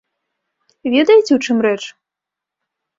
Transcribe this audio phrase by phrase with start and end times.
[0.95, 1.79] Ведаеце, у чым рэч?